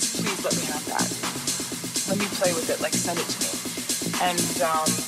[0.00, 1.06] please, please let me have that.
[2.08, 3.54] Let me play with it, like send it to me.
[4.26, 5.03] And um,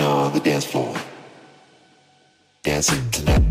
[0.00, 0.94] On the dance floor,
[2.62, 3.49] dancing tonight.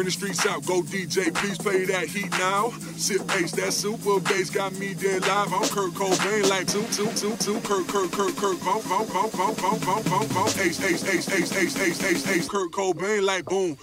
[0.00, 2.70] Go DJ, please play that heat now.
[2.96, 5.52] Sip bass, that super bass got me dead live.
[5.52, 7.60] I'm Kurt Cobain, like two, two, two, two.
[7.60, 10.46] Kurt, Kurt, Kurt, Kurt, boom, boom, boom, boom, boom, boom, boom, boom.
[10.46, 12.48] Ace, ace, ace, ace, ace, ace, ace, ace.
[12.48, 13.76] Kurt Cobain, like boom.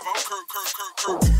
[0.00, 1.37] I'm Kurt, Kurt, Kurt, Kurt.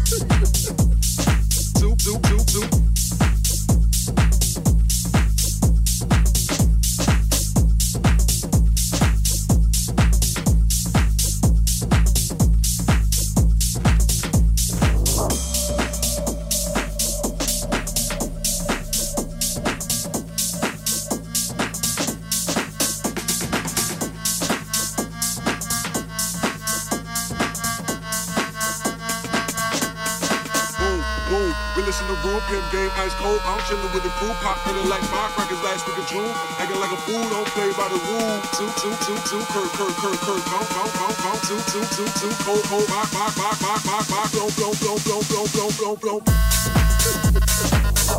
[31.88, 33.40] Game ice cold.
[33.48, 36.28] I'm chillin' with the crew, pop feeling like firecrackers last week of June.
[36.60, 38.44] Acting like a fool, don't play by the rules.
[38.52, 41.40] Two, two, two, two, Kurt, Kurt, Kurt, Kurt, bump, bump, bump, bump.
[41.48, 44.96] Two, two, two, two, cold, cold, rock, rock, rock, rock, rock, rock, blow, blow, blow,
[45.00, 46.20] blow, blow, blow, blow, blow.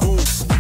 [0.01, 0.58] Boom.